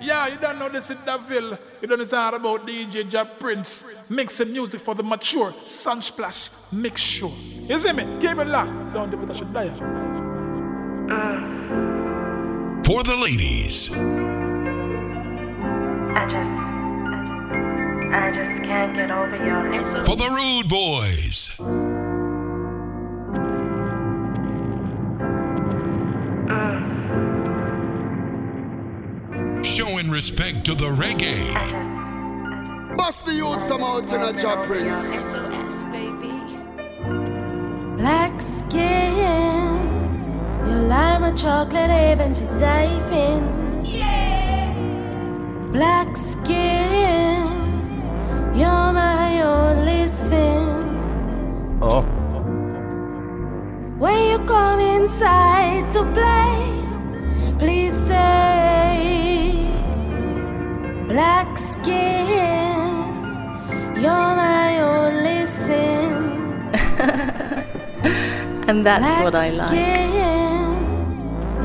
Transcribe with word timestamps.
Yeah, 0.00 0.28
you 0.28 0.38
don't 0.38 0.58
know 0.58 0.68
this 0.70 0.90
in 0.90 0.96
Daville. 0.98 1.58
You 1.82 1.88
don't 1.88 1.98
know 1.98 2.28
about 2.34 2.66
DJ 2.66 3.08
Jab 3.08 3.38
Prince. 3.38 3.84
Mixing 4.08 4.52
music 4.52 4.80
for 4.80 4.94
the 4.94 5.02
mature. 5.02 5.52
Sunsplash. 5.64 6.50
Mix 6.72 7.00
show. 7.00 7.30
You 7.68 7.78
see 7.78 7.92
me? 7.92 8.04
Keep 8.20 8.38
it 8.38 8.46
locked. 8.46 8.94
Don't 8.94 9.10
do 9.10 9.20
it, 9.22 9.30
I 9.30 9.32
should 9.34 9.52
die. 9.52 9.68
For 12.84 13.02
the 13.04 13.16
ladies. 13.16 13.90
I 16.16 16.26
just. 16.28 16.50
I 18.12 18.32
just 18.32 18.62
can't 18.62 18.94
get 18.94 19.10
over 19.10 19.36
you. 19.36 20.04
For 20.04 20.16
the 20.16 20.28
rude 20.30 20.68
boys. 20.68 21.89
Showing 29.80 30.10
respect 30.10 30.66
to 30.66 30.74
the 30.74 30.88
reggae. 30.88 31.40
Bust 32.98 33.24
the 33.24 33.32
youths 33.32 33.66
come 33.66 33.82
out 33.82 34.12
in 34.12 34.20
a 34.20 34.30
job, 34.30 34.66
Prince. 34.66 35.16
Black 37.96 38.38
skin, 38.42 39.78
you 40.66 40.74
like 40.86 41.20
my 41.22 41.32
chocolate 41.32 41.88
haven 41.88 42.34
to 42.34 42.44
dive 42.58 43.10
in. 43.10 43.82
Yeah. 43.86 44.74
Black 45.72 46.14
skin, 46.14 47.48
you're 48.54 48.92
my 48.92 49.40
only 49.40 50.06
sin. 50.08 51.00
Oh. 51.80 52.02
When 53.98 54.30
you 54.30 54.38
come 54.40 54.80
inside 54.80 55.90
to 55.92 56.02
play, 56.12 57.56
please 57.58 57.96
say, 57.96 58.49
Black 61.10 61.58
skin, 61.58 63.04
you're 63.96 64.34
my 64.36 64.80
only 64.80 65.44
sin. 65.44 66.70
And 68.68 68.86
that's 68.86 69.02
Black 69.02 69.24
what 69.24 69.34
I 69.34 69.50
like. 69.50 69.68
Skin, 69.68 70.12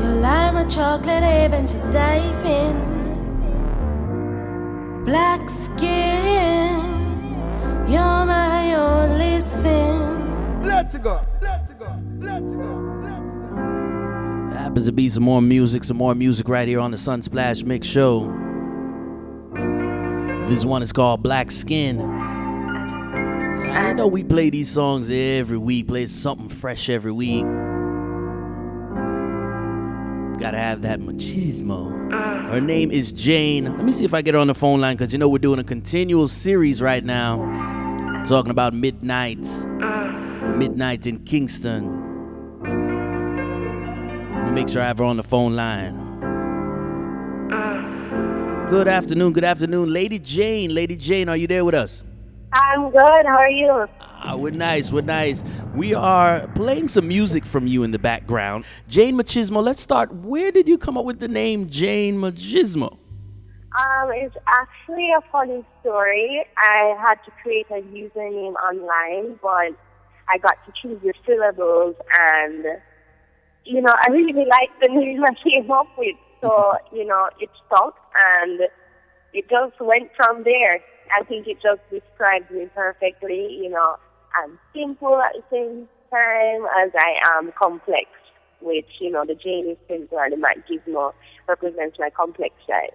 you 0.00 0.08
like 0.20 0.52
my 0.52 0.64
chocolate 0.64 1.22
haven 1.22 1.68
to 1.68 1.78
dive 1.92 2.44
in. 2.44 2.74
Black 5.04 5.48
skin, 5.48 6.82
you're 7.88 8.24
my 8.26 8.74
only 8.74 9.40
sin. 9.40 10.64
Let's 10.64 10.98
go. 10.98 11.20
Let's 11.40 11.72
go. 11.74 11.86
Let's 12.18 12.52
go. 12.56 12.62
Let's 13.00 13.32
go. 13.32 14.58
Happens 14.58 14.86
to 14.86 14.92
be 14.92 15.08
some 15.08 15.22
more 15.22 15.40
music, 15.40 15.84
some 15.84 15.98
more 15.98 16.16
music 16.16 16.48
right 16.48 16.66
here 16.66 16.80
on 16.80 16.90
the 16.90 16.96
Sunsplash 16.96 17.62
Mix 17.62 17.86
Show. 17.86 18.45
This 20.46 20.64
one 20.64 20.80
is 20.82 20.92
called 20.92 21.24
Black 21.24 21.50
Skin. 21.50 22.00
I 22.00 23.92
know 23.92 24.06
we 24.06 24.22
play 24.22 24.48
these 24.48 24.70
songs 24.70 25.10
every 25.10 25.58
week, 25.58 25.88
play 25.88 26.06
something 26.06 26.48
fresh 26.48 26.88
every 26.88 27.10
week. 27.10 27.44
Gotta 30.38 30.58
have 30.58 30.82
that 30.82 31.00
machismo. 31.00 32.12
Uh. 32.12 32.52
Her 32.52 32.60
name 32.60 32.92
is 32.92 33.12
Jane. 33.12 33.64
Let 33.64 33.84
me 33.84 33.90
see 33.90 34.04
if 34.04 34.14
I 34.14 34.22
get 34.22 34.34
her 34.34 34.40
on 34.40 34.46
the 34.46 34.54
phone 34.54 34.80
line 34.80 34.96
because 34.96 35.12
you 35.12 35.18
know 35.18 35.28
we're 35.28 35.38
doing 35.38 35.58
a 35.58 35.64
continual 35.64 36.28
series 36.28 36.80
right 36.80 37.04
now 37.04 37.38
talking 38.24 38.52
about 38.52 38.72
midnight. 38.72 39.44
Uh. 39.82 40.54
Midnight 40.56 41.08
in 41.08 41.24
Kingston. 41.24 42.04
Make 44.54 44.68
sure 44.68 44.80
I 44.80 44.86
have 44.86 44.98
her 44.98 45.04
on 45.04 45.16
the 45.16 45.24
phone 45.24 45.56
line. 45.56 46.05
Good 48.68 48.88
afternoon, 48.88 49.32
good 49.32 49.44
afternoon, 49.44 49.92
Lady 49.92 50.18
Jane. 50.18 50.74
Lady 50.74 50.96
Jane, 50.96 51.28
are 51.28 51.36
you 51.36 51.46
there 51.46 51.64
with 51.64 51.76
us? 51.76 52.02
I'm 52.52 52.90
good. 52.90 53.24
How 53.24 53.38
are 53.38 53.48
you? 53.48 53.86
Ah, 54.00 54.34
we're 54.34 54.50
nice, 54.50 54.90
we're 54.92 55.02
nice. 55.02 55.44
We 55.76 55.94
are 55.94 56.48
playing 56.48 56.88
some 56.88 57.06
music 57.06 57.46
from 57.46 57.68
you 57.68 57.84
in 57.84 57.92
the 57.92 57.98
background. 58.00 58.64
Jane 58.88 59.16
MacGizmo, 59.16 59.62
let's 59.62 59.80
start. 59.80 60.12
Where 60.12 60.50
did 60.50 60.68
you 60.68 60.78
come 60.78 60.98
up 60.98 61.04
with 61.04 61.20
the 61.20 61.28
name 61.28 61.70
Jane 61.70 62.16
MacGizmo? 62.18 62.90
Um, 62.90 64.10
it's 64.10 64.34
actually 64.48 65.10
a 65.16 65.20
funny 65.30 65.64
story. 65.80 66.44
I 66.56 66.96
had 67.00 67.18
to 67.24 67.30
create 67.42 67.66
a 67.70 67.82
username 67.82 68.54
online, 68.56 69.38
but 69.40 69.78
I 70.28 70.38
got 70.42 70.56
to 70.66 70.72
choose 70.82 71.00
the 71.02 71.12
syllables, 71.24 71.94
and 72.12 72.64
you 73.62 73.80
know, 73.80 73.94
I 73.94 74.10
really 74.10 74.44
liked 74.44 74.80
the 74.80 74.88
name 74.90 75.22
I 75.22 75.34
came 75.48 75.70
up 75.70 75.86
with. 75.96 76.16
So 76.46 76.78
you 76.92 77.04
know, 77.04 77.28
it 77.40 77.50
stuck, 77.66 77.96
and 78.14 78.60
it 79.32 79.48
just 79.48 79.80
went 79.80 80.10
from 80.16 80.44
there. 80.44 80.80
I 81.18 81.24
think 81.24 81.46
it 81.46 81.58
just 81.62 81.80
describes 81.90 82.50
me 82.50 82.68
perfectly. 82.74 83.58
You 83.62 83.70
know, 83.70 83.96
I'm 84.42 84.58
simple 84.74 85.20
at 85.20 85.32
the 85.34 85.42
same 85.50 85.88
time 86.10 86.66
as 86.84 86.92
I 86.94 87.38
am 87.38 87.52
complex, 87.58 88.06
which 88.60 88.88
you 89.00 89.10
know, 89.10 89.24
the 89.24 89.34
Jane 89.34 89.68
is 89.70 89.78
simple 89.88 90.18
and 90.18 90.32
the 90.32 90.36
machismo 90.36 91.12
represents 91.48 91.98
my 91.98 92.10
complex 92.10 92.54
side. 92.68 92.92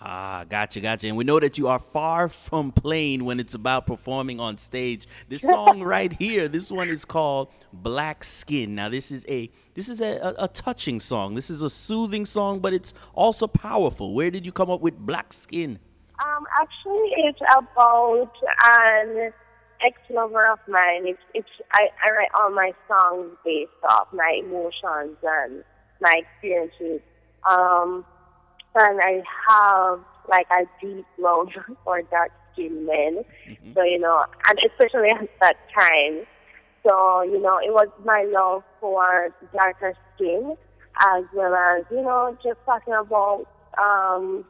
Ah, 0.00 0.44
gotcha, 0.48 0.80
gotcha. 0.80 1.08
And 1.08 1.16
we 1.16 1.24
know 1.24 1.40
that 1.40 1.58
you 1.58 1.66
are 1.66 1.80
far 1.80 2.28
from 2.28 2.70
plain 2.70 3.24
when 3.24 3.40
it's 3.40 3.54
about 3.54 3.86
performing 3.86 4.38
on 4.38 4.56
stage. 4.56 5.06
This 5.28 5.42
song 5.54 5.82
right 5.82 6.12
here, 6.12 6.46
this 6.46 6.70
one 6.70 6.88
is 6.88 7.04
called 7.04 7.48
Black 7.72 8.22
Skin. 8.22 8.76
Now, 8.76 8.88
this 8.88 9.10
is 9.10 9.26
a 9.28 9.50
this 9.74 9.88
is 9.88 10.00
a, 10.00 10.18
a, 10.18 10.44
a 10.44 10.48
touching 10.48 11.00
song. 11.00 11.34
This 11.34 11.50
is 11.50 11.62
a 11.62 11.70
soothing 11.70 12.26
song, 12.26 12.60
but 12.60 12.72
it's 12.72 12.94
also 13.14 13.46
powerful. 13.46 14.14
Where 14.14 14.30
did 14.30 14.46
you 14.46 14.52
come 14.52 14.70
up 14.70 14.80
with 14.80 14.96
Black 14.98 15.32
Skin? 15.32 15.80
Um, 16.20 16.46
actually, 16.60 17.10
it's 17.26 17.40
about 17.40 18.32
an 18.64 19.32
ex-lover 19.84 20.46
of 20.46 20.58
mine. 20.68 21.06
It's 21.06 21.22
it's 21.34 21.48
I, 21.72 21.88
I 22.04 22.10
write 22.10 22.30
all 22.40 22.50
my 22.50 22.72
songs 22.86 23.36
based 23.44 23.70
off 23.88 24.08
my 24.12 24.40
emotions 24.44 25.16
and 25.22 25.64
my 26.00 26.22
experiences. 26.22 27.00
Um, 27.48 28.04
and 28.78 29.00
I 29.00 29.22
have 29.48 30.00
like 30.28 30.46
a 30.50 30.64
deep 30.84 31.06
love 31.18 31.48
for 31.84 32.02
dark 32.10 32.30
skinned 32.52 32.86
men. 32.86 33.24
So 33.74 33.82
you 33.82 33.98
know, 33.98 34.24
and 34.46 34.58
especially 34.70 35.10
at 35.10 35.28
that 35.40 35.56
time. 35.74 36.24
So 36.84 37.22
you 37.22 37.40
know, 37.40 37.58
it 37.58 37.72
was 37.72 37.88
my 38.04 38.24
love 38.28 38.62
for 38.80 39.30
darker 39.52 39.94
skin, 40.14 40.56
as 41.00 41.24
well 41.34 41.54
as 41.54 41.84
you 41.90 42.02
know, 42.02 42.36
just 42.42 42.58
talking 42.64 42.94
about 42.94 43.46
um 43.78 44.44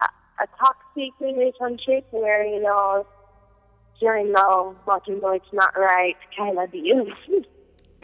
a, 0.00 0.42
a 0.42 0.46
toxic 0.58 1.12
relationship 1.20 2.06
where, 2.10 2.44
you 2.44 2.62
know, 2.62 3.06
you're 4.00 4.16
in 4.16 4.32
love, 4.32 4.76
but 4.84 5.06
you 5.06 5.20
know 5.20 5.30
it's 5.30 5.44
not 5.52 5.76
right 5.76 6.16
kind 6.36 6.58
of 6.58 6.70
deal. 6.70 7.06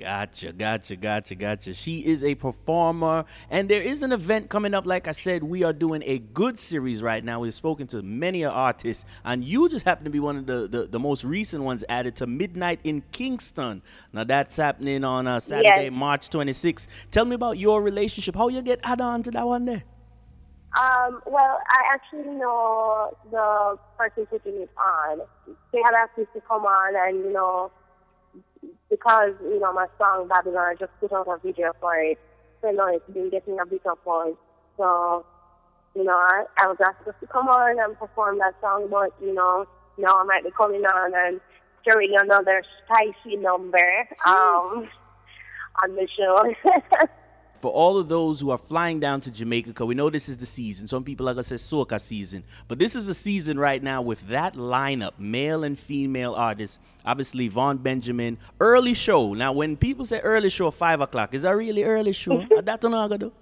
Gotcha, 0.02 0.52
gotcha, 0.52 0.96
gotcha, 0.96 1.36
gotcha. 1.36 1.74
She 1.74 2.00
is 2.04 2.24
a 2.24 2.34
performer, 2.34 3.24
and 3.48 3.68
there 3.68 3.80
is 3.80 4.02
an 4.02 4.10
event 4.10 4.50
coming 4.50 4.74
up. 4.74 4.84
Like 4.84 5.06
I 5.06 5.12
said, 5.12 5.44
we 5.44 5.62
are 5.62 5.72
doing 5.72 6.02
a 6.04 6.18
good 6.18 6.58
series 6.58 7.04
right 7.04 7.22
now. 7.22 7.38
We've 7.38 7.54
spoken 7.54 7.86
to 7.88 8.02
many 8.02 8.44
artists, 8.44 9.04
and 9.24 9.44
you 9.44 9.68
just 9.68 9.84
happen 9.84 10.02
to 10.02 10.10
be 10.10 10.18
one 10.18 10.38
of 10.38 10.46
the, 10.46 10.66
the, 10.66 10.86
the 10.88 10.98
most 10.98 11.22
recent 11.22 11.62
ones 11.62 11.84
added 11.88 12.16
to 12.16 12.26
Midnight 12.26 12.80
in 12.82 13.04
Kingston. 13.12 13.80
Now, 14.12 14.24
that's 14.24 14.56
happening 14.56 15.04
on 15.04 15.28
uh, 15.28 15.38
Saturday, 15.38 15.84
Yes. 15.84 15.92
March 15.92 16.28
26th. 16.30 16.88
Tell 17.12 17.24
me 17.24 17.36
about 17.36 17.58
your 17.58 17.80
relationship. 17.80 18.34
How 18.34 18.48
you 18.48 18.60
get 18.60 18.80
added 18.82 19.04
on 19.04 19.22
to 19.22 19.30
that 19.30 19.46
one 19.46 19.66
there? 19.66 19.84
Um, 20.76 21.20
well, 21.26 21.58
I 21.68 21.94
actually 21.94 22.34
know 22.34 23.16
the 23.30 23.78
person 23.96 24.26
putting 24.26 24.62
it 24.62 24.70
on. 24.76 25.20
They 25.72 25.78
had 25.84 25.94
asked 25.94 26.18
me 26.18 26.24
to 26.34 26.40
come 26.40 26.64
on, 26.64 26.96
and 26.96 27.24
you 27.24 27.32
know, 27.32 27.70
because 28.92 29.32
you 29.40 29.58
know 29.58 29.72
my 29.72 29.86
song 29.96 30.28
Babylon, 30.28 30.72
I 30.72 30.74
just 30.78 30.92
put 31.00 31.12
out 31.12 31.26
a 31.26 31.38
video 31.42 31.72
for 31.80 31.96
it. 31.96 32.18
So 32.60 32.70
you 32.70 32.76
know, 32.76 32.88
it's 32.88 33.08
been 33.10 33.30
getting 33.30 33.58
a 33.58 33.64
bit 33.64 33.80
of 33.86 33.98
buzz. 34.04 34.34
So 34.76 35.24
you 35.96 36.04
know, 36.04 36.12
I, 36.12 36.44
I 36.58 36.68
was 36.68 36.76
asked 36.84 37.04
to 37.06 37.26
come 37.26 37.48
on 37.48 37.78
and 37.82 37.98
perform 37.98 38.38
that 38.38 38.54
song, 38.60 38.88
but 38.90 39.10
you 39.20 39.32
know, 39.32 39.66
now 39.96 40.20
I 40.20 40.24
might 40.24 40.44
be 40.44 40.50
coming 40.50 40.82
on 40.82 41.12
and 41.14 41.40
throwing 41.84 42.12
another 42.14 42.62
spicy 42.84 43.36
number 43.36 44.06
um 44.26 44.88
on 45.82 45.96
the 45.96 46.06
show. 46.14 46.52
For 47.62 47.70
all 47.70 47.96
of 47.96 48.08
those 48.08 48.40
who 48.40 48.50
are 48.50 48.58
flying 48.58 48.98
down 48.98 49.20
to 49.20 49.30
Jamaica, 49.30 49.68
because 49.68 49.86
we 49.86 49.94
know 49.94 50.10
this 50.10 50.28
is 50.28 50.36
the 50.36 50.46
season. 50.46 50.88
Some 50.88 51.04
people 51.04 51.28
are 51.28 51.34
going 51.34 51.44
to 51.44 51.58
say 51.58 51.76
soca 51.76 52.00
season. 52.00 52.42
But 52.66 52.80
this 52.80 52.96
is 52.96 53.06
the 53.06 53.14
season 53.14 53.56
right 53.56 53.80
now 53.80 54.02
with 54.02 54.26
that 54.26 54.54
lineup, 54.54 55.12
male 55.16 55.62
and 55.62 55.78
female 55.78 56.34
artists. 56.34 56.80
Obviously, 57.06 57.46
Vaughn 57.46 57.78
Benjamin, 57.78 58.36
early 58.58 58.94
show. 58.94 59.32
Now, 59.32 59.52
when 59.52 59.76
people 59.76 60.04
say 60.04 60.18
early 60.20 60.50
show, 60.50 60.72
5 60.72 61.00
o'clock, 61.02 61.34
is 61.34 61.42
that 61.42 61.52
really 61.52 61.84
early 61.84 62.12
show? 62.12 62.44
That's 62.62 62.84
what 62.84 62.94
I'm 62.94 63.08
gonna 63.08 63.18
do. 63.18 63.32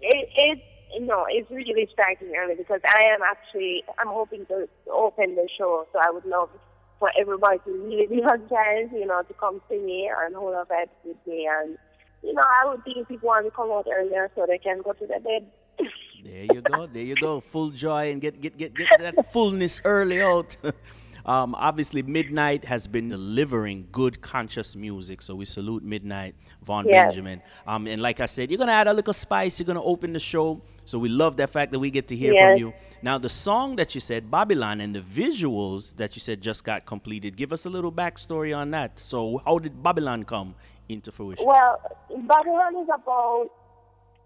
it, 0.00 0.28
it 0.34 0.62
no, 1.00 1.26
it's 1.28 1.50
really 1.50 1.88
starting 1.92 2.32
early 2.36 2.54
because 2.54 2.80
I 2.84 3.14
am 3.14 3.20
actually 3.22 3.82
I'm 3.98 4.08
hoping 4.08 4.46
to 4.46 4.68
open 4.90 5.34
the 5.34 5.48
show, 5.56 5.86
so 5.92 5.98
I 5.98 6.10
would 6.10 6.24
love 6.24 6.50
for 6.98 7.10
everybody 7.18 7.58
to 7.64 7.70
really 7.70 8.06
be 8.06 8.22
on 8.22 8.46
time, 8.48 8.94
you 8.94 9.06
know, 9.06 9.22
to 9.22 9.34
come 9.34 9.60
see 9.68 9.78
me 9.78 10.10
and 10.24 10.34
hold 10.34 10.54
up 10.54 10.70
at 10.70 10.88
with 11.04 11.16
me 11.26 11.48
and 11.50 11.76
you 12.22 12.32
know, 12.32 12.42
I 12.42 12.68
would 12.68 12.84
think 12.84 13.08
people 13.08 13.28
want 13.28 13.46
to 13.46 13.50
come 13.50 13.70
out 13.70 13.86
earlier 13.92 14.30
so 14.34 14.46
they 14.46 14.58
can 14.58 14.80
go 14.82 14.92
to 14.92 15.06
their 15.06 15.20
bed. 15.20 15.46
There 16.24 16.44
you 16.44 16.60
go. 16.60 16.86
There 16.86 17.02
you 17.02 17.16
go. 17.16 17.40
Full 17.40 17.70
joy 17.70 18.12
and 18.12 18.20
get 18.20 18.40
get 18.40 18.56
get 18.56 18.76
get 18.76 18.86
that 19.00 19.32
fullness 19.32 19.80
early 19.84 20.22
out. 20.22 20.56
um, 21.26 21.56
obviously, 21.56 22.00
Midnight 22.02 22.64
has 22.64 22.86
been 22.86 23.08
delivering 23.08 23.88
good 23.90 24.20
conscious 24.20 24.76
music, 24.76 25.20
so 25.20 25.34
we 25.34 25.44
salute 25.44 25.82
Midnight, 25.82 26.36
Vaughn 26.62 26.86
Yes. 26.86 27.06
Benjamin. 27.06 27.42
Um, 27.66 27.88
and 27.88 28.00
like 28.00 28.20
I 28.20 28.26
said, 28.26 28.52
you're 28.52 28.58
gonna 28.58 28.70
add 28.70 28.86
a 28.86 28.94
little 28.94 29.12
spice. 29.12 29.58
You're 29.58 29.66
gonna 29.66 29.82
open 29.82 30.12
the 30.12 30.20
show, 30.20 30.62
so 30.84 30.96
we 30.96 31.08
love 31.08 31.38
that 31.38 31.50
fact 31.50 31.72
that 31.72 31.80
we 31.80 31.90
get 31.90 32.06
to 32.08 32.14
hear 32.16 32.32
Yes. 32.34 32.52
from 32.52 32.56
you. 32.60 32.72
Now, 33.02 33.18
the 33.18 33.28
song 33.28 33.74
that 33.76 33.96
you 33.96 34.00
said, 34.00 34.30
Babylon, 34.30 34.80
and 34.80 34.94
the 34.94 35.00
visuals 35.00 35.96
that 35.96 36.14
you 36.14 36.20
said 36.20 36.40
just 36.40 36.62
got 36.64 36.86
completed. 36.86 37.36
Give 37.36 37.52
us 37.52 37.66
a 37.66 37.70
little 37.70 37.90
backstory 37.90 38.56
on 38.56 38.70
that. 38.70 39.00
So, 39.00 39.38
how 39.44 39.58
did 39.58 39.82
Babylon 39.82 40.22
come 40.22 40.54
into 40.92 41.12
fruition? 41.12 41.46
Well, 41.46 41.80
Babylon 42.10 42.76
is 42.82 42.88
about, 42.92 43.50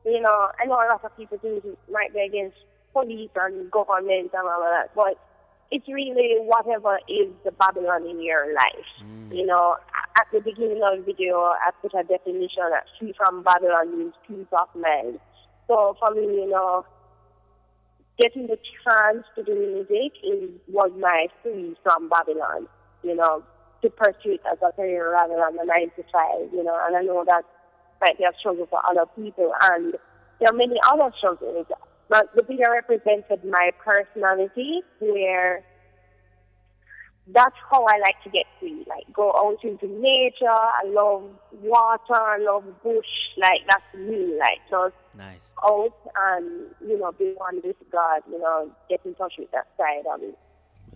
you 0.04 0.20
know, 0.20 0.48
I 0.60 0.66
know 0.66 0.74
a 0.74 0.88
lot 0.90 1.04
of 1.04 1.16
people 1.16 1.38
think 1.38 1.64
it 1.64 1.78
might 1.90 2.12
be 2.12 2.20
against 2.20 2.56
police 2.92 3.30
and 3.36 3.70
government 3.70 4.30
and 4.32 4.48
all 4.48 4.62
of 4.62 4.70
that, 4.70 4.94
but 4.94 5.18
it's 5.70 5.86
really 5.88 6.36
whatever 6.40 6.98
is 7.08 7.32
the 7.44 7.52
Babylon 7.52 8.06
in 8.06 8.22
your 8.22 8.54
life. 8.54 8.90
Mm. 9.02 9.36
You 9.36 9.46
know, 9.46 9.76
at 10.16 10.26
the 10.32 10.40
beginning 10.40 10.80
of 10.82 10.98
the 10.98 11.04
video, 11.04 11.36
I 11.38 11.70
put 11.82 11.92
a 11.94 12.04
definition 12.04 12.62
that 12.70 12.84
free 12.98 13.14
from 13.16 13.42
Babylon 13.42 13.98
means 13.98 14.14
peace 14.26 14.46
of 14.52 14.68
mind. 14.80 15.18
So 15.66 15.96
for 15.98 16.14
me, 16.14 16.22
you 16.22 16.48
know, 16.48 16.86
getting 18.18 18.46
the 18.46 18.58
chance 18.84 19.24
to 19.34 19.42
do 19.42 19.54
music 19.54 20.12
is 20.24 20.50
was 20.68 20.92
my 20.98 21.26
free 21.42 21.76
from 21.82 22.08
Babylon, 22.08 22.68
you 23.02 23.14
know, 23.14 23.42
to 23.86 23.90
pursue 23.90 24.34
it 24.34 24.40
as 24.50 24.58
a 24.66 24.72
career 24.72 25.12
rather 25.12 25.34
than 25.38 25.58
a 25.62 25.64
nine 25.64 25.90
to 25.94 26.02
five, 26.12 26.50
you 26.52 26.64
know, 26.64 26.76
and 26.86 26.96
I 26.96 27.02
know 27.02 27.24
that 27.24 27.44
might 28.00 28.18
be 28.18 28.24
a 28.24 28.32
struggle 28.38 28.66
for 28.66 28.80
other 28.90 29.06
people 29.14 29.52
and 29.60 29.94
there 30.40 30.50
are 30.50 30.52
many 30.52 30.74
other 30.90 31.10
struggles. 31.16 31.66
But 32.08 32.26
the 32.34 32.42
video 32.42 32.70
represented 32.70 33.44
my 33.44 33.70
personality 33.82 34.82
where 35.00 35.64
that's 37.32 37.56
how 37.70 37.84
I 37.84 37.98
like 37.98 38.22
to 38.24 38.30
get 38.30 38.46
free. 38.60 38.84
Like 38.88 39.12
go 39.12 39.32
out 39.32 39.58
into 39.64 39.86
nature. 39.86 40.46
I 40.46 40.82
love 40.86 41.28
water. 41.62 42.14
I 42.14 42.38
love 42.38 42.64
bush. 42.82 43.12
Like 43.36 43.62
that's 43.66 43.94
me. 43.94 44.38
Like 44.38 44.60
just 44.70 44.94
Nice. 45.16 45.52
out 45.64 45.94
and 46.16 46.66
you 46.86 46.98
know 46.98 47.10
be 47.12 47.32
one 47.36 47.60
with 47.64 47.76
God. 47.90 48.22
You 48.30 48.38
know, 48.38 48.70
get 48.88 49.00
in 49.04 49.14
touch 49.14 49.34
with 49.38 49.50
that 49.52 49.66
side 49.76 50.06
of 50.12 50.22
it. 50.22 50.38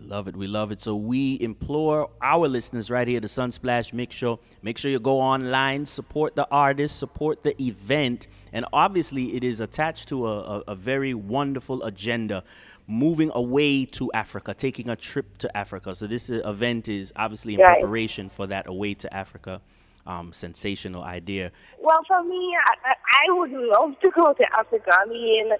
Love 0.06 0.28
it. 0.28 0.36
We 0.36 0.46
love 0.46 0.72
it. 0.72 0.80
So 0.80 0.96
we 0.96 1.38
implore 1.40 2.10
our 2.20 2.48
listeners 2.48 2.90
right 2.90 3.06
here, 3.06 3.20
the 3.20 3.28
Sunsplash 3.28 3.92
Mix 3.92 4.14
Show, 4.14 4.40
make 4.62 4.78
sure 4.78 4.90
you 4.90 4.98
go 4.98 5.20
online, 5.20 5.86
support 5.86 6.34
the 6.36 6.48
artist, 6.50 6.98
support 6.98 7.42
the 7.42 7.60
event, 7.62 8.26
and 8.52 8.64
obviously 8.72 9.36
it 9.36 9.44
is 9.44 9.60
attached 9.60 10.08
to 10.08 10.26
a, 10.26 10.40
a, 10.40 10.62
a 10.68 10.74
very 10.74 11.14
wonderful 11.14 11.82
agenda. 11.84 12.42
Moving 12.88 13.30
away 13.34 13.84
to 13.86 14.10
Africa, 14.12 14.52
taking 14.52 14.88
a 14.88 14.96
trip 14.96 15.38
to 15.38 15.56
Africa. 15.56 15.94
So 15.94 16.08
this 16.08 16.28
uh, 16.28 16.42
event 16.44 16.88
is 16.88 17.12
obviously 17.14 17.54
in 17.54 17.60
Right. 17.60 17.78
preparation 17.80 18.28
for 18.28 18.48
that 18.48 18.66
away 18.66 18.94
to 18.94 19.14
Africa 19.14 19.60
um, 20.06 20.32
sensational 20.32 21.04
idea. 21.04 21.52
Well, 21.80 22.00
for 22.08 22.24
me, 22.24 22.56
I, 22.66 22.88
I 22.88 22.94
I 23.28 23.38
would 23.38 23.52
love 23.52 23.92
to 24.00 24.10
go 24.10 24.32
to 24.32 24.44
Africa. 24.58 24.90
I 24.90 25.06
mean, 25.08 25.50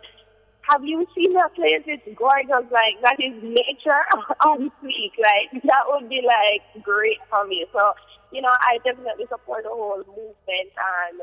have 0.70 0.84
you 0.84 1.06
seen 1.14 1.34
that 1.34 1.54
place? 1.54 1.82
It's 1.86 2.06
gorgeous. 2.16 2.70
Like 2.70 3.02
that 3.02 3.18
is 3.18 3.34
nature 3.42 4.04
on 4.46 4.70
fleek. 4.78 5.14
Like 5.18 5.62
that 5.66 5.84
would 5.90 6.08
be 6.08 6.22
like 6.22 6.62
great 6.84 7.18
for 7.28 7.46
me. 7.46 7.66
So 7.72 7.92
you 8.32 8.40
know, 8.40 8.54
I 8.54 8.78
definitely 8.86 9.26
support 9.28 9.64
the 9.64 9.74
whole 9.74 9.98
movement 10.06 10.70
and 10.78 11.18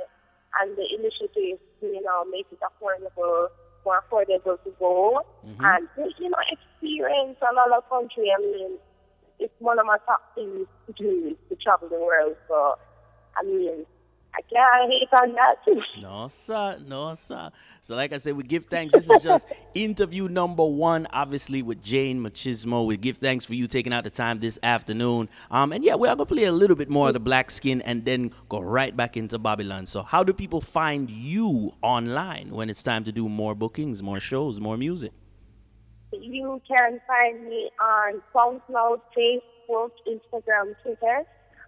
and 0.59 0.75
the 0.75 0.85
initiative 0.99 1.59
to 1.81 1.85
you 1.85 2.03
know 2.03 2.25
make 2.27 2.47
it 2.51 2.59
affordable, 2.59 3.47
more 3.85 4.03
affordable 4.03 4.59
to 4.63 4.71
go 4.79 5.23
mm-hmm. 5.45 5.63
and 5.63 5.87
you 6.19 6.29
know 6.29 6.43
experience 6.51 7.37
another 7.39 7.81
country. 7.89 8.27
I 8.35 8.41
mean, 8.41 8.77
it's 9.39 9.53
one 9.59 9.79
of 9.79 9.85
my 9.85 9.97
top 10.05 10.35
things 10.35 10.67
to 10.87 10.93
do 10.93 11.31
is 11.31 11.37
to 11.49 11.55
travel 11.55 11.87
the 11.89 11.99
world. 11.99 12.35
So 12.47 12.75
I 13.37 13.43
mean, 13.43 13.85
I 14.37 14.41
can't 14.53 14.91
hate 14.91 15.09
on 15.13 15.33
that 15.33 15.65
too. 15.65 15.81
No, 16.01 16.27
sir. 16.27 16.77
No, 16.85 17.15
sir. 17.15 17.49
So, 17.81 17.95
like 17.95 18.13
I 18.13 18.19
said, 18.19 18.35
we 18.35 18.43
give 18.43 18.65
thanks. 18.65 18.93
This 18.93 19.09
is 19.09 19.23
just 19.23 19.47
interview 19.73 20.27
number 20.27 20.63
one, 20.63 21.07
obviously, 21.11 21.63
with 21.63 21.81
Jane 21.83 22.23
MacGizmo. 22.23 22.85
We 22.85 22.97
give 22.97 23.17
thanks 23.17 23.45
for 23.45 23.55
you 23.55 23.65
taking 23.65 23.93
out 23.93 24.03
the 24.03 24.11
time 24.11 24.37
this 24.37 24.59
afternoon. 24.61 25.29
Um, 25.49 25.71
and 25.73 25.83
yeah, 25.83 25.95
we're 25.95 26.07
going 26.07 26.19
to 26.19 26.25
play 26.25 26.43
a 26.43 26.51
little 26.51 26.75
bit 26.75 26.89
more 26.89 27.07
of 27.07 27.13
the 27.13 27.19
Black 27.19 27.49
Skin 27.49 27.81
and 27.81 28.05
then 28.05 28.31
go 28.47 28.59
right 28.59 28.95
back 28.95 29.17
into 29.17 29.39
Babylon. 29.39 29.87
So, 29.87 30.03
how 30.03 30.23
do 30.23 30.33
people 30.33 30.61
find 30.61 31.09
you 31.09 31.73
online 31.81 32.51
when 32.51 32.69
it's 32.69 32.83
time 32.83 33.03
to 33.05 33.11
do 33.11 33.27
more 33.27 33.55
bookings, 33.55 34.03
more 34.03 34.19
shows, 34.19 34.59
more 34.59 34.77
music? 34.77 35.13
You 36.11 36.61
can 36.67 36.99
find 37.07 37.43
me 37.45 37.71
on 37.81 38.21
SoundCloud, 38.35 39.01
Facebook, 39.17 39.91
Instagram, 40.07 40.75
Twitter. 40.83 41.25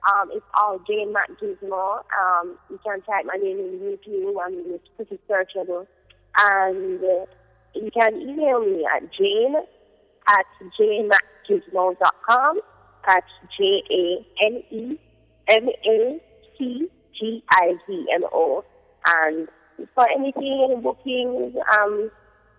Um, 0.08 0.30
it's 0.32 0.46
all 0.54 0.80
Jane 0.88 1.14
Matt 1.14 1.30
Gizmo. 1.42 2.02
Um, 2.20 2.58
you 2.70 2.80
can 2.84 3.02
type 3.02 3.26
my 3.26 3.36
name 3.36 3.60
in 3.60 3.80
YouTube 3.80 4.36
and 4.46 4.66
it's 4.68 4.88
pretty 4.96 5.20
searchable. 5.30 5.88
And 6.36 7.04
uh, 7.04 7.26
you 7.76 7.92
can 7.92 8.16
email 8.22 8.62
me 8.62 8.86
at 8.86 9.12
jane 9.14 9.56
at 10.28 10.46
janemacgizmo.com. 10.80 12.60
That's 13.06 13.26
J 13.58 13.84
A 13.92 14.26
N 14.46 14.64
E 14.72 15.00
M 15.48 15.68
A 15.68 16.22
C 16.58 16.88
G 17.20 17.44
I 17.50 17.74
Z 17.88 18.06
M 18.14 18.24
O. 18.32 18.64
And 19.06 19.48
for 19.96 20.06
anything, 20.10 20.68
any 20.70 20.82
bookings, 20.82 21.56
um, 21.74 22.12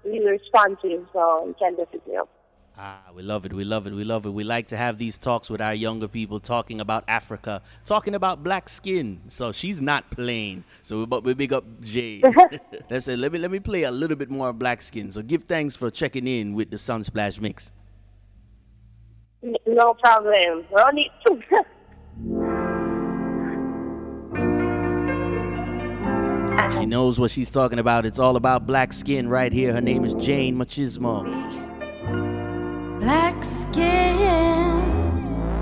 we're 0.05 0.33
responsive, 0.33 1.07
so 1.13 1.45
you 1.47 1.55
can 1.59 1.77
definitely 1.77 2.15
help. 2.15 2.31
Ah, 2.83 3.03
we 3.15 3.23
love 3.23 3.45
it. 3.45 3.53
We 3.53 3.63
love 3.63 3.87
it. 3.87 3.93
We 3.93 4.05
love 4.05 4.25
it. 4.25 4.31
We 4.31 4.43
like 4.43 4.69
to 4.69 4.77
have 4.77 4.97
these 4.97 5.19
talks 5.19 5.51
with 5.51 5.61
our 5.61 5.75
younger 5.75 6.09
people, 6.09 6.41
talking 6.41 6.81
about 6.81 7.05
Africa, 7.09 7.61
talking 7.85 8.15
about 8.15 8.43
black 8.43 8.71
skin. 8.71 9.21
So 9.27 9.53
she's 9.53 9.83
not 9.83 10.11
playing. 10.11 10.65
So, 10.81 11.01
we, 11.01 11.05
but 11.05 11.23
we 11.23 11.35
big 11.35 11.53
up 11.53 11.65
Jade. 11.83 12.25
Let's 12.91 13.05
say, 13.05 13.17
let 13.17 13.33
me 13.33 13.39
let 13.39 13.51
me 13.51 13.61
play 13.61 13.83
a 13.83 13.91
little 13.91 14.17
bit 14.17 14.31
more 14.31 14.49
of 14.49 14.59
black 14.59 14.81
skin. 14.81 15.13
So, 15.13 15.21
give 15.21 15.45
thanks 15.45 15.77
for 15.77 15.91
checking 15.91 16.27
in 16.27 16.55
with 16.55 16.71
the 16.71 16.79
Sunsplash 16.79 17.39
mix. 17.39 17.71
No 19.67 19.93
problem. 19.93 20.65
Run 20.73 20.97
it. 21.05 21.13
She 26.79 26.87
knows 26.87 27.21
what 27.21 27.31
she's 27.31 27.51
talking 27.51 27.79
about. 27.79 28.07
It's 28.07 28.19
all 28.19 28.37
about 28.37 28.67
black 28.67 28.95
skin 28.95 29.29
right 29.29 29.53
here. 29.53 29.75
Her 29.75 29.83
name 29.83 30.03
is 30.03 30.15
Jane 30.15 30.57
MacGizmo. 30.57 31.70
Black 33.01 33.43
skin, 33.43 34.19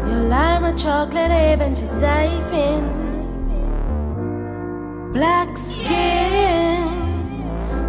you're 0.04 0.24
like 0.28 0.60
my 0.60 0.72
chocolate 0.72 1.30
haven 1.30 1.72
to 1.76 1.86
dive 1.96 2.52
in. 2.52 2.82
Black 5.12 5.56
skin, 5.56 6.88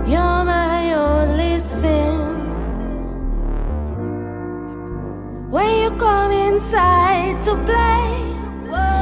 you're 0.06 0.44
my 0.46 0.94
only 0.94 1.60
sin. 1.60 2.20
When 5.50 5.82
you 5.82 5.90
come 5.98 6.32
inside 6.32 7.42
to 7.46 7.56
play, 7.66 8.36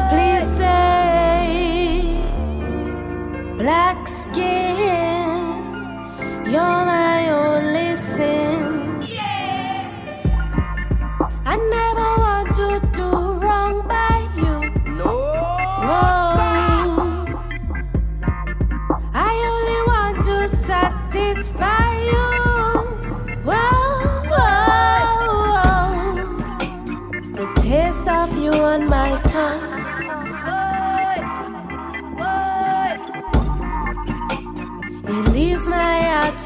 please 0.10 0.48
say, 0.48 2.24
Black 3.58 4.07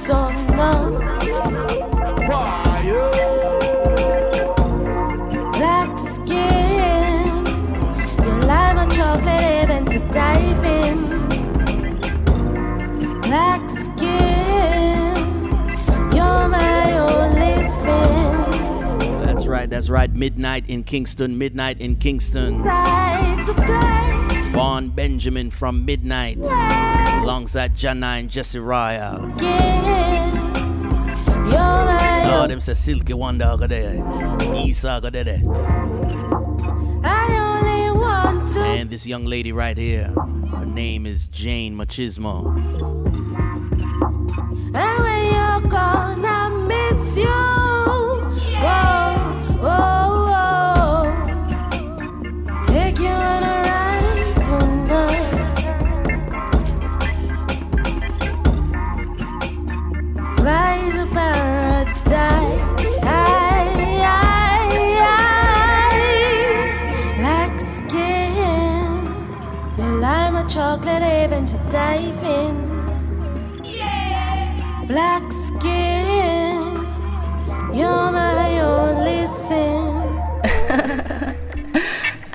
my 0.09 0.15
heart 0.15 0.31
so 0.31 0.31
numb. 0.55 0.93
Black 5.53 5.97
skin, 5.99 7.45
you 8.23 8.31
like 8.47 8.75
my 8.75 8.87
chocolate 8.87 9.41
haven 9.41 9.85
to 9.85 9.99
dive 10.09 10.63
in. 10.63 10.97
Black 13.21 13.69
skin, 13.69 15.15
you're 16.13 16.47
my 16.47 16.97
only 16.97 17.63
sin. 17.63 19.21
That's 19.23 19.47
right. 19.47 19.69
That's 19.69 19.89
right. 19.89 20.11
Midnight 20.13 20.69
in 20.69 20.83
Kingston. 20.83 21.37
Midnight 21.37 21.79
in 21.79 21.95
Kingston. 21.95 22.63
Vaughn 24.51 24.89
Benjamin 24.89 25.49
from 25.49 25.85
Midnight, 25.85 26.37
alongside 27.23 27.75
Jana 27.75 28.17
and 28.19 28.29
Jesse 28.29 28.59
Royal. 28.59 29.25
again. 29.35 30.31
them 32.49 32.61
say 32.61 32.73
Silky 32.73 33.13
Wonder 33.13 33.55
go 33.57 33.67
there. 33.67 33.95
Isa 34.55 34.99
go 35.01 35.09
there. 35.09 35.41
And 38.57 38.89
this 38.89 39.07
young 39.07 39.25
lady 39.25 39.51
right 39.51 39.77
here, 39.77 40.13
her 40.51 40.65
name 40.65 41.05
is 41.05 41.27
Jane 41.27 41.75
MacGizmo. 41.77 43.20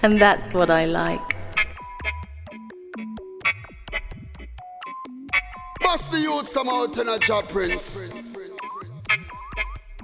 And 0.07 0.21
that's 0.21 0.55
what 0.55 0.71
I 0.71 0.85
like. 0.85 1.35
Bust 5.83 6.13
the 6.13 6.21
youths 6.21 6.53
come 6.53 6.69
out 6.69 6.97
in 6.97 7.09
a 7.09 7.19
job 7.19 7.49
prince. 7.49 8.01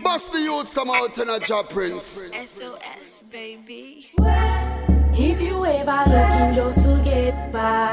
Bust 0.03 0.33
the 0.33 0.41
youths 0.41 0.75
come 0.75 0.91
out 0.91 1.17
in 1.19 1.31
a 1.31 1.39
job 1.39 1.71
prince. 1.71 2.21
SOS, 2.35 3.31
baby. 3.31 4.11
If 5.15 5.41
you 5.41 5.65
ever 5.67 6.11
looking 6.11 6.53
just 6.53 6.85
to 6.85 7.01
get 7.05 7.53
by, 7.53 7.93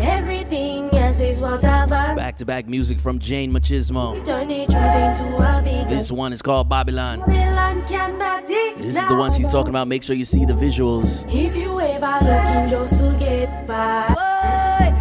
everything 0.00 0.88
else 0.94 1.20
is 1.20 1.42
whatever. 1.42 2.14
Back 2.16 2.36
to 2.36 2.46
back 2.46 2.66
music 2.66 2.98
from 2.98 3.18
Jane 3.18 3.52
MacGizmo. 3.52 4.24
Turn 4.24 4.48
the 4.48 4.64
truth 4.64 5.20
into 5.20 5.36
a 5.36 5.60
big 5.62 5.88
This 5.90 6.10
one 6.10 6.32
is 6.32 6.40
called 6.40 6.70
Babylon. 6.70 7.20
Babylon 7.20 7.86
cannot 7.86 8.46
This 8.82 8.96
is 8.96 9.06
the 9.06 9.14
one 9.14 9.32
she's 9.32 9.50
talking 9.50 9.70
about. 9.70 9.86
Make 9.86 10.02
sure 10.02 10.16
you 10.16 10.24
see 10.24 10.44
the 10.44 10.54
visuals. 10.54 11.24
If 11.32 11.54
you 11.54 11.80
ever 11.80 12.18
looking 12.24 12.68
just 12.68 12.98
to 12.98 13.16
get 13.16 13.64
by, 13.64 14.12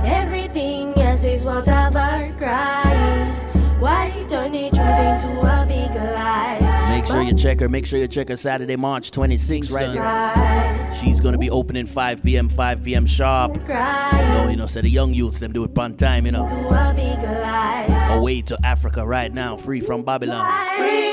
everything 0.06 0.94
else 0.98 1.26
is 1.26 1.46
whatever 1.46 2.32
crying. 2.38 3.34
Why 3.80 4.24
turn 4.30 4.52
the 4.52 4.70
truth 4.70 4.80
into 4.80 5.42
a 5.42 5.66
big 5.68 5.96
lie? 5.96 6.90
Make 6.92 7.08
sure 7.08 7.24
you 7.24 7.34
check 7.34 7.60
her. 7.62 7.68
Make 7.68 7.88
sure 7.88 7.98
you 7.98 8.08
check 8.08 8.30
her 8.30 8.38
Saturday, 8.38 8.76
March 8.76 9.10
26th. 9.10 9.74
Right 9.74 9.90
here. 9.90 10.92
She's 10.92 11.20
gonna 11.20 11.40
be 11.40 11.50
opening 11.50 11.88
5 11.88 12.22
p.m. 12.22 12.50
5 12.50 12.84
p.m. 12.84 13.08
sharp. 13.08 13.66
Crying 13.66 14.34
No, 14.34 14.44
oh, 14.44 14.50
you 14.50 14.58
know, 14.58 14.68
so 14.68 14.82
the 14.82 14.90
young 14.90 15.12
youths 15.12 15.40
them 15.40 15.54
do 15.54 15.64
it 15.64 15.76
on 15.80 15.96
time, 15.96 16.28
you 16.28 16.32
know. 16.32 16.48
to 16.48 16.68
a 16.68 16.94
big 16.94 17.18
lie. 17.24 18.10
Away 18.12 18.42
to 18.42 18.58
Africa 18.64 19.04
right 19.04 19.34
now, 19.34 19.58
free 19.58 19.82
from 19.82 20.04
Babylon. 20.04 20.48
Free 20.78 21.11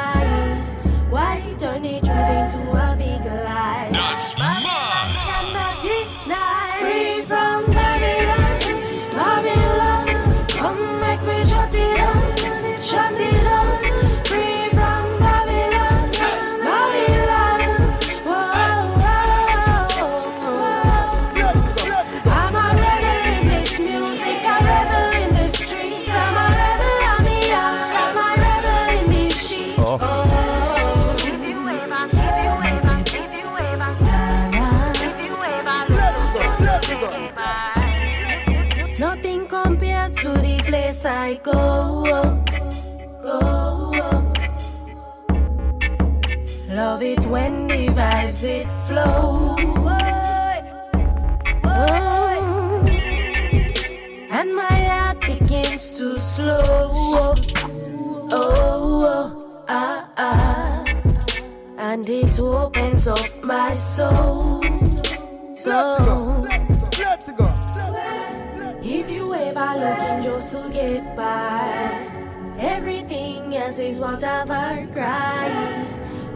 I 41.29 41.35
go. 41.35 41.53
Go. 43.23 43.93
Love 46.71 47.03
it 47.03 47.23
when 47.27 47.69
the 47.69 47.89
vibes 47.89 48.45
it 48.45 48.67
flow. 48.87 49.57
Oh. 51.65 52.83
And 54.31 54.55
my 54.55 54.79
heart 54.89 55.21
begins 55.21 55.99
to 55.99 56.17
slow. 56.19 57.35
Oh, 58.33 59.65
ah, 59.69 60.09
ah. 60.17 60.85
And 61.77 62.09
it 62.09 62.41
opens 62.41 63.07
up 63.07 63.29
my 63.45 63.75
soul. 63.75 64.61
Let's 65.67 65.67
Ever 69.59 69.81
looking 69.81 70.23
just 70.23 70.53
to 70.53 70.71
get 70.73 71.17
by, 71.17 72.07
everything 72.61 73.57
else 73.57 73.81
is 73.81 73.99
whatever 73.99 74.87
crying. 74.93 75.85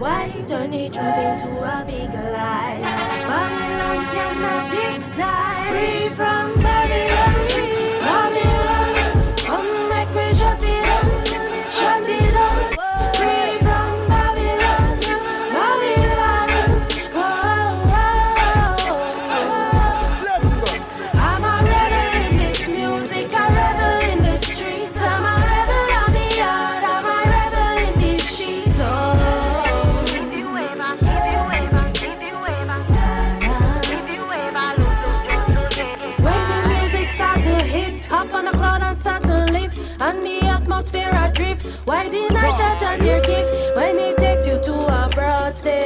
Why 0.00 0.43
turn 0.45 0.73
the 0.73 0.88
truth 0.88 1.19
into 1.19 1.47
a 1.47 1.85
big 1.87 2.12
lie? 2.12 2.81
Babylon 3.29 4.07
cannot 4.11 4.71
deny. 4.73 5.69
Free 5.71 6.09
from 6.09 6.62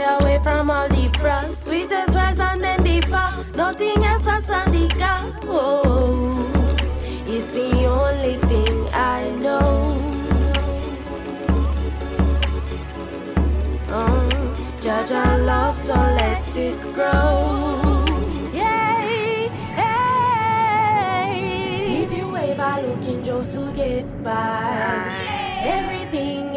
away 0.06 0.38
from 0.42 0.70
all 0.70 0.88
the 0.88 1.08
fronts. 1.18 1.64
Sweetest 1.66 2.16
rise 2.16 2.38
and 2.40 2.62
then 2.62 2.82
the 2.82 3.00
fall. 3.02 3.44
Nothing 3.54 4.04
else 4.04 4.24
has 4.24 4.48
a 4.50 4.64
the 4.70 4.86
Oh, 5.48 6.76
it's 7.26 7.52
the 7.54 7.86
only 7.86 8.36
thing 8.48 8.88
I 8.92 9.28
know. 9.30 9.94
Um, 13.88 14.30
judge 14.80 15.12
our 15.12 15.38
love, 15.38 15.76
so 15.76 15.94
let 15.94 16.56
it 16.56 16.80
grow. 16.94 18.04
Yay, 18.52 19.48
hey. 19.80 21.26
If 22.02 22.12
you 22.16 22.36
ever 22.36 22.82
looking 22.86 23.22
just 23.24 23.54
to 23.54 23.72
get 23.74 24.22
by, 24.22 25.12
everything 25.62 25.95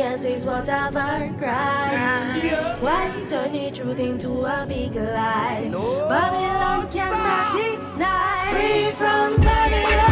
this 0.09 0.25
is 0.25 0.45
what 0.45 0.67
I've 0.67 0.95
heard 0.95 1.37
cry. 1.37 2.41
Yeah. 2.43 2.79
Why 2.81 3.25
turn 3.29 3.51
the 3.53 3.69
truth 3.69 3.99
into 3.99 4.43
a 4.43 4.65
big 4.67 4.95
lie? 4.95 5.69
No, 5.71 6.09
Babylon 6.09 6.91
cannot 6.91 7.53
deny. 7.53 8.49
Free 8.49 8.91
from 8.97 9.39
Babylon. 9.39 10.08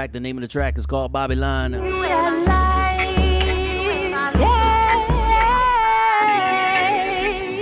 Track. 0.00 0.12
The 0.12 0.20
name 0.20 0.38
of 0.38 0.42
the 0.42 0.48
track 0.48 0.78
is 0.78 0.86
called 0.86 1.12
Babylon. 1.12 1.72
Realize, 1.72 2.08
yeah, 4.38 4.70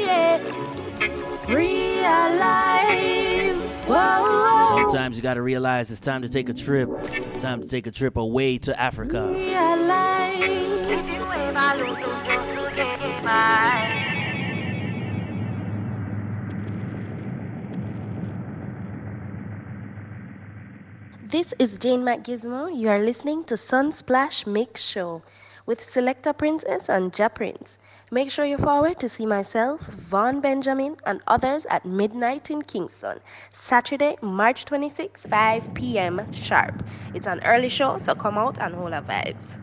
yeah. 0.06 0.38
Realize, 1.52 2.98
whoa, 3.78 4.22
whoa. 4.22 4.68
Sometimes 4.68 5.16
you 5.16 5.22
gotta 5.22 5.42
realize 5.42 5.90
it's 5.90 5.98
time 5.98 6.22
to 6.22 6.28
take 6.28 6.48
a 6.48 6.54
trip. 6.54 6.88
Time 7.40 7.60
to 7.60 7.66
take 7.66 7.88
a 7.88 7.90
trip 7.90 8.16
away 8.16 8.58
to 8.58 8.80
Africa. 8.80 9.34
This 21.30 21.52
is 21.58 21.76
Jane 21.76 22.04
MacGizmo. 22.04 22.74
You 22.74 22.88
are 22.88 22.98
listening 22.98 23.44
to 23.44 23.54
Sunsplash 23.54 24.46
Mix 24.46 24.82
Show 24.82 25.22
with 25.66 25.78
Selector 25.78 26.32
Princess 26.32 26.88
and 26.88 27.12
Ja 27.18 27.28
Prince. 27.28 27.78
Make 28.10 28.30
sure 28.30 28.46
you 28.46 28.56
forward 28.56 28.98
to 29.00 29.10
see 29.10 29.26
myself, 29.26 29.82
Vaughn 29.82 30.40
Benjamin, 30.40 30.96
and 31.04 31.20
others 31.26 31.66
at 31.66 31.84
midnight 31.84 32.48
in 32.50 32.62
Kingston, 32.62 33.20
Saturday, 33.52 34.16
March 34.22 34.64
26, 34.64 35.26
5 35.26 35.74
p.m. 35.74 36.32
sharp. 36.32 36.82
It's 37.12 37.26
an 37.26 37.40
early 37.44 37.68
show, 37.68 37.98
so 37.98 38.14
come 38.14 38.38
out 38.38 38.56
and 38.58 38.74
hold 38.74 38.94
our 38.94 39.02
vibes. 39.02 39.58